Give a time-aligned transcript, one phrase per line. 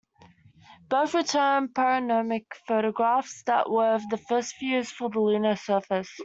[0.89, 6.11] Both returned panoramic photographs that were the first views from the lunar surface.